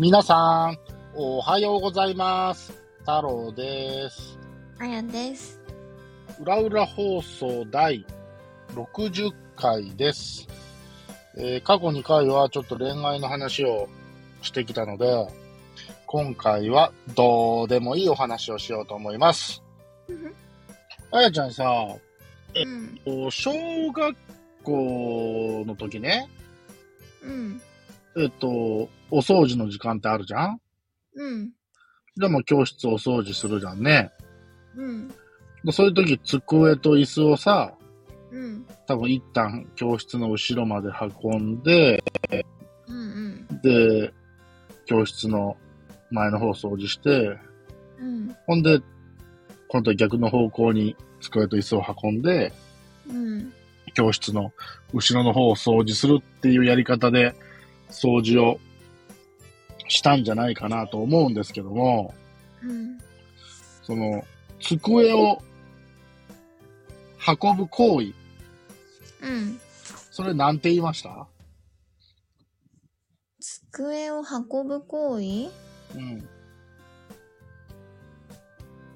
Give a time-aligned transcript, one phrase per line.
[0.00, 0.78] 皆さん、
[1.14, 2.72] おはようございます。
[3.00, 4.38] 太郎です。
[4.78, 5.60] あやです。
[6.40, 8.06] 裏裏放送第
[8.74, 10.48] 60回です。
[11.36, 13.90] えー過去2回はちょっと恋愛の話を
[14.40, 15.28] してきたので、
[16.06, 19.62] 今回はどうでもいいお話をしようと思います。
[21.10, 21.64] あやちゃんさ、
[22.54, 23.00] えうん。
[23.04, 23.52] こう小
[23.92, 24.16] 学
[24.62, 26.26] 校の時ね、
[27.22, 27.60] うん。
[28.16, 28.48] えっと、
[29.10, 30.60] お掃除の時間ってあるじゃん？
[31.14, 31.50] うん。
[32.16, 34.10] でも教室お掃除するじゃんね。
[34.76, 35.08] うん。
[35.64, 37.74] でそういう時、机と椅子をさ、
[38.30, 38.66] うん。
[38.86, 40.88] 多分一旦教室の後ろまで
[41.22, 42.02] 運んで、
[42.88, 43.46] うん。
[43.62, 44.12] で、
[44.86, 45.56] 教室の
[46.10, 47.38] 前の方を掃除して、
[47.98, 48.36] うん。
[48.46, 48.80] ほんで、
[49.68, 52.52] 今度は逆の方向に机と椅子を運んで、
[53.08, 53.52] うん。
[53.94, 54.52] 教室の
[54.92, 57.34] 後ろの方を掃除するっていうやり方で
[57.90, 58.60] 掃除を
[59.88, 62.14] したんじゃないかなと思うんですけども、
[62.62, 62.98] うん。
[63.82, 64.24] その、
[64.60, 65.42] 机を
[67.26, 68.12] 運ぶ行為、
[69.22, 69.60] うん。
[70.10, 71.26] それなんて言いました？
[73.72, 75.50] 机を運ぶ行為？
[75.96, 76.28] うん。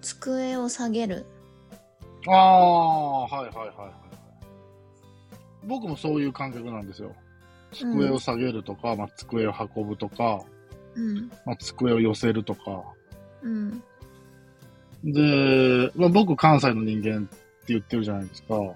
[0.00, 1.26] 机を下げる。
[2.28, 3.92] ああ、はいはいはいはいはい。
[5.64, 7.14] 僕もそういう感覚なんですよ。
[7.72, 10.42] 机を下げるとか、まあ、机を運ぶとか、
[10.94, 11.30] うん。
[11.44, 12.82] まあ、机を寄せるとか。
[13.42, 13.82] うん。
[15.04, 17.36] で、まあ、僕関西の人間って
[17.68, 18.56] 言ってるじゃないですか。
[18.56, 18.70] う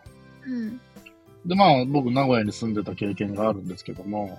[0.49, 0.81] ん。
[1.45, 4.39] で、まあ、僕名古屋に住んでた経験があるんですけども、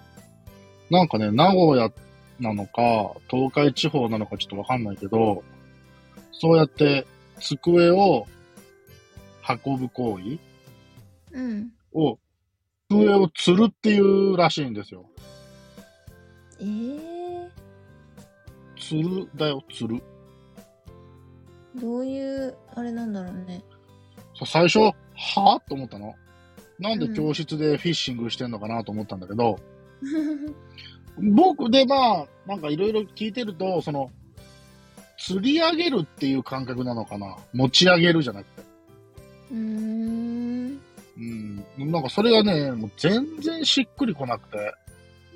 [0.90, 1.92] なんかね、名古屋
[2.40, 5.44] なのか、東海地方なのかちょっとわかんないけど、
[6.32, 7.06] そうやって
[7.40, 8.28] 机を
[9.66, 10.38] 運ぶ行為
[11.32, 11.72] うん。
[11.94, 12.18] を、
[12.90, 15.06] 机を吊るっていうらしいんですよ。
[16.60, 17.50] えー、
[18.78, 20.04] 吊るだよ、吊る。
[21.76, 23.64] どういう、あれなんだろうね。
[24.46, 26.16] 最初、はぁと思ったの。
[26.80, 29.60] なんで教室でフィッシングしてんのかなと思ったんだけど、
[31.36, 34.12] 僕でまあ、なんかいろいろ聞いてると、その、
[35.18, 38.62] 釣り上げるっていう感覚なのかな持ち上げるじゃなくて。
[39.52, 40.27] うーん。
[41.20, 41.92] うん。
[41.92, 44.74] なんかそれがね、もう全然しっくりこなくて、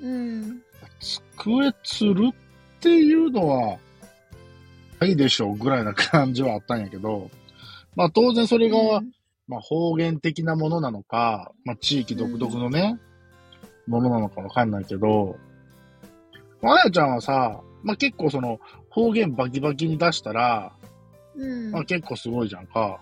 [0.00, 0.62] うん。
[1.00, 2.34] 机釣るっ
[2.80, 3.78] ていうのは、
[5.00, 7.30] ないでしょうぐらいな感じはあったんやけど、
[7.96, 9.02] まあ当然それが、
[9.48, 12.98] まあ方言的なものなのか、まあ地域独特のね、
[13.88, 15.36] ものなのかわかんないけど、
[16.62, 20.72] あやちゃんはさ、まあ結構その方言バキバキに出したら、
[21.34, 21.72] うん。
[21.72, 23.00] まあ結構すごいじゃんか。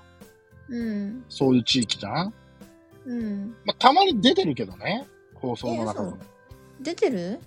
[0.71, 1.25] うん。
[1.29, 2.35] そういう地域じゃん
[3.11, 3.55] うん。
[3.65, 6.19] まあたまに出てるけどね、放送の中でも。
[6.81, 7.41] 出てる？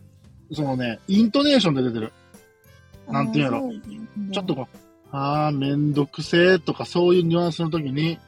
[0.52, 2.12] そのね、イントネーションで出てる。
[3.08, 3.78] なんていうのあーそ
[4.30, 4.78] うちょっとこう、
[5.12, 8.20] あーめんどくせーとかそういうニュアンスの時に、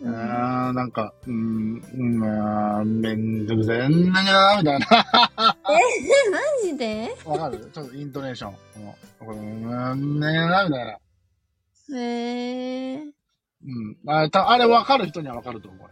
[0.00, 4.86] うんあーなんか、うーん、うんあーめんどくせーんなにゃーみたいな。
[5.36, 7.14] マジで？
[7.24, 7.70] わかる？
[7.72, 8.52] ちょっとイントネーション。
[8.84, 10.98] もうん、ねーなみたいな。
[11.98, 12.96] へえ。
[12.96, 13.96] うん。
[14.06, 15.88] あたあれわかる人にはわかると思うよ。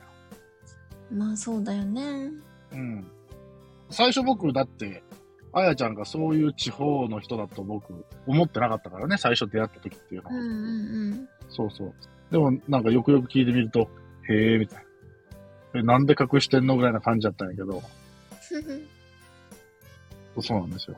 [1.11, 2.31] まあそうだよね。
[2.73, 3.11] うん。
[3.91, 5.03] 最初僕、だって、
[5.53, 10.37] あやちゃんがそういう地方の人だと僕、思ってなかったからね、最初出会った時っていうのは。
[10.37, 11.95] うんうんそうそう。
[12.31, 13.89] でも、なんかよくよく聞いてみると、
[14.29, 14.85] へえ、みたい
[15.75, 15.81] な。
[15.81, 17.83] え、なんで隠してんのぐらいな感じだったんやけど、
[20.37, 20.43] うん。
[20.43, 20.97] そうなんですよ。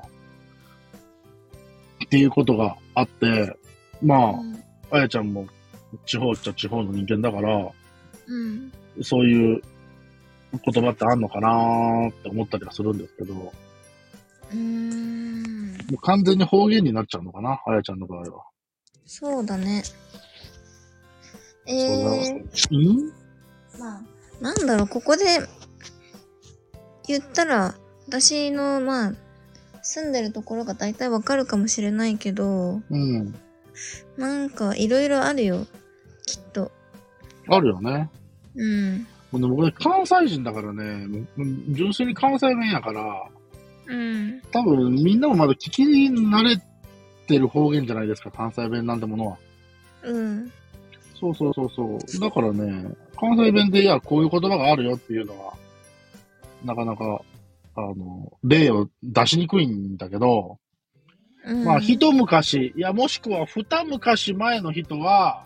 [2.04, 3.56] っていうことがあって、
[4.02, 4.34] ま
[4.90, 5.46] あ、あやちゃんも
[6.04, 7.70] 地方っちゃ地方の人間だから、
[8.26, 8.72] うん。
[9.00, 9.62] そういう
[10.52, 13.52] 言葉ってあんのかなーって思ったりはするんですけど、も
[14.50, 15.76] うーん。
[15.92, 18.44] う完全に方言になっちゃうのかな、あやちゃんの場合は。
[19.06, 19.82] そうだね。
[21.66, 23.12] えー、うん？
[23.78, 24.02] まあ、
[24.40, 25.24] なんだろう、ここで
[27.06, 27.74] 言ったら、
[28.08, 29.12] 私の、まあ、
[29.82, 33.34] 住んでるところが大体わかるかもしれないけど、うん。
[34.16, 35.66] なんかいろいろあるよ。
[36.26, 36.70] きっと。
[37.48, 38.10] あるよね。
[38.54, 39.06] うん。
[39.32, 41.06] でも俺関西人だからね、
[41.68, 43.28] 純粋に関西弁やから、
[43.86, 44.42] うん。
[44.52, 46.56] 多分みんなもまだ聞き慣れ
[47.26, 49.38] てる方言じゃないですか、関西弁なんてものは。
[50.02, 50.52] うん。
[51.18, 52.20] そうそうそうそう。
[52.20, 55.54] だからね、関西弁で、いや、こういう言葉があるよっていうのは、
[56.64, 57.22] なかなか、
[57.76, 60.58] あの、例を出しにくいんだけど、
[61.44, 65.44] うん、まあ、一昔、いや、もしくは二昔前の人は、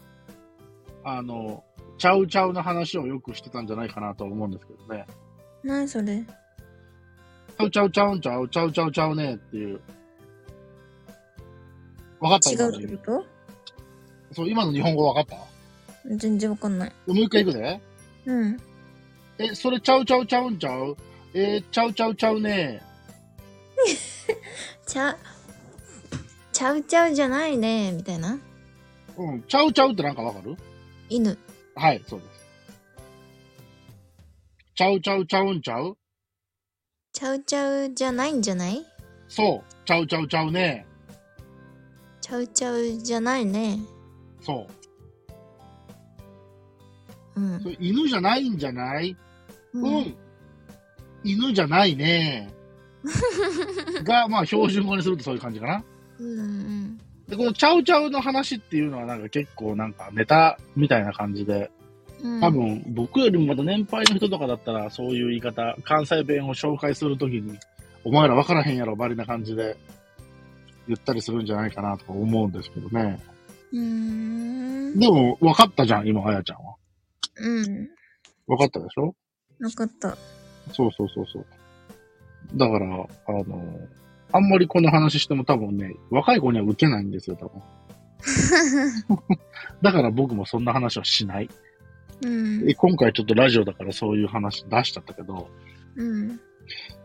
[1.05, 1.63] あの、
[1.99, 5.07] ちゃうちゃうの話をよくしてたんじゃないかなと思うんですけどね。
[5.63, 6.25] 何それ？
[7.59, 9.81] ちゃうちゃうちゃうんちゃう、ちゃうちゃうちゃうねっていう。
[12.21, 13.25] わかった違うってこ
[14.33, 16.93] そう、今の日本語わかったと全然わかんない。
[17.07, 17.81] もう一回いくで。
[18.27, 18.61] うん。
[19.39, 20.97] え、それちゃうちゃうちゃうんちゃう
[21.35, 22.83] えー、ちゃうちゃうちゃうね
[24.87, 25.17] ちゃ、
[26.53, 28.39] ちゃうちゃうじゃないね、みたいな。
[29.19, 30.57] うん、ちゃうちゃうってなんかわかる
[31.09, 31.37] 犬。
[31.77, 32.31] はい、そうです。
[34.75, 35.97] ちゃうちゃうちゃうんちゃう？
[37.13, 38.85] ちゃうちゃうじゃないんじゃない？
[39.29, 40.87] そう、ちゃうちゃうちゃうね
[42.21, 43.79] ちゃうちゃうじゃないね。
[44.41, 44.67] そ
[47.37, 47.41] う。
[47.41, 47.69] うんそ。
[47.69, 49.17] れ犬じゃないんじゃない？
[49.75, 50.17] うん、うん。
[51.25, 52.49] 犬じゃないね
[54.05, 55.85] が、まあ標準語にするとそういう感じかな。
[56.21, 56.99] うん。
[57.29, 61.71] で、このちゃうちゃうの話っていうのはなんか結構なんかネタみたいな感じで、
[62.23, 62.41] うん。
[62.41, 67.59] 多分僕よりもまだ年配の人とかだったらそういう言い方、関西弁を紹介するときに、
[68.05, 69.77] お前ら分からへんやろ、バリな感じで
[70.87, 73.21] 言ったりするんじゃないかなとか思うんですけどね。
[73.73, 73.81] うー
[74.95, 74.99] ん。
[74.99, 76.75] でも分かったじゃん、今、あやちゃんは。
[77.39, 77.65] うん。
[78.47, 79.15] 分かったでしょ？
[79.61, 80.17] わかった。
[80.73, 81.47] そうそうそうそう。
[82.55, 83.65] だから、あの、
[84.33, 87.63] あんまりこの話しても多分ね、若い子には受けないんですよ、多分。
[89.83, 91.49] だから僕もそんな話はしない。
[92.23, 92.67] うん。
[92.67, 95.49] で今回ちょっとラジオだからそういう話出しちゃったけど、
[95.97, 96.41] うん。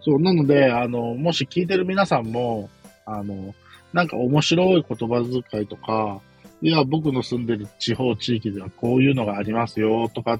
[0.01, 2.69] そう、なので、あの、もし聞いてる皆さんも、
[3.05, 3.53] あの、
[3.93, 6.21] なんか面白い言葉遣いとか、
[6.61, 10.39] いや、僕の住んでる地方地域ではこういうのがありますよ、とかっ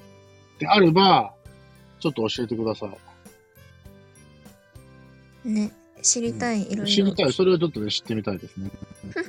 [0.58, 1.32] てあれば、
[2.00, 2.88] ちょっと教えてくださ
[5.44, 5.48] い。
[5.48, 5.70] ね。
[6.02, 6.84] 知りたい、いろいろ。
[6.86, 7.32] 知りたい。
[7.32, 8.70] それをちょっとね、知ってみたいですね。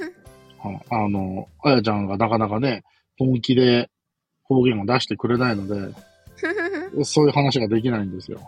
[0.60, 0.81] はい。
[0.90, 2.84] あの、あやちゃんがなかなかね、
[3.18, 3.90] 本気で
[4.44, 5.94] 方言を出してくれないので、
[7.06, 8.40] そういう話ができないんですよ。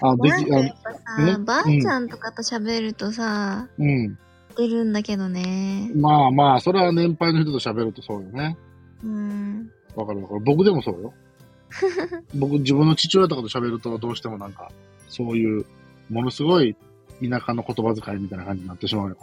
[0.00, 4.18] あ、でき、あやっぱさ、んばあちゃんとかと喋るとさ、うん。
[4.56, 5.90] 出るんだけどね。
[5.94, 8.56] まあまあ、それは年配の人と喋るとそうよね。
[9.04, 9.70] うん。
[9.94, 10.40] わかるわかる。
[10.40, 11.14] 僕でもそうよ。
[12.34, 14.70] 僕、自分の父親とかと喋るとどうしてもなんか、
[15.08, 15.64] そういう、
[16.08, 16.76] ものすごい
[17.20, 19.16] 田舎の言葉遣いみたいな感じになってしまうよ。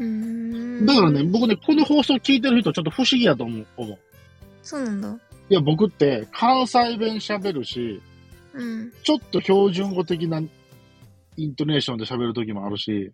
[0.00, 0.86] う。
[0.86, 3.66] だからね、僕ね、この放送聞いてる人ちょっと不思議やと思う。
[4.62, 5.18] そうなんだ。
[5.50, 8.00] いや、僕って関西弁喋るし、
[8.54, 8.92] うん。
[9.02, 10.42] ちょっと標準語的な
[11.36, 13.12] イントネーションで喋る時もあるし、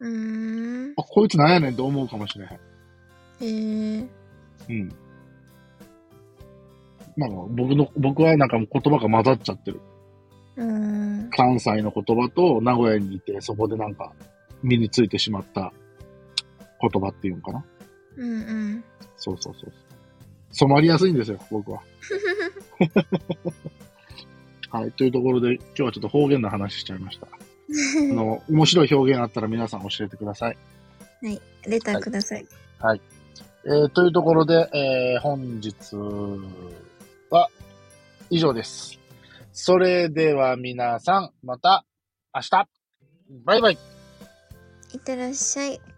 [0.00, 0.94] うーん。
[0.96, 2.50] あ、こいつなんやねんって思うかもしれへん。
[3.40, 4.08] へえ。
[4.68, 4.92] うん。
[7.16, 9.80] なんか僕の、僕はなんかもう言葉が混ざっちゃってる。
[10.56, 11.30] うーん。
[11.30, 14.12] 関西の言葉と名古屋にいて、そこでなんか
[14.62, 15.72] 身についてしまった
[16.80, 17.64] 言葉っていうのかな。
[18.16, 18.84] うんうん。
[19.16, 19.72] そうそうそう。
[20.50, 21.82] 染まりやすいんですよ、僕は。
[24.70, 24.92] はい。
[24.92, 27.26] というところで、今日はちょっと方言の話しちゃいました。
[27.28, 30.58] あの、面白い表現あったら皆さん教えてください。
[31.22, 31.40] はい。
[31.66, 32.46] レターください。
[33.64, 35.96] えー、というところで、えー、本日
[37.30, 37.48] は
[38.30, 38.98] 以上です。
[39.52, 41.84] それでは皆さん、また
[42.34, 42.68] 明日
[43.44, 43.78] バイバイ
[44.92, 45.95] いってらっしゃい。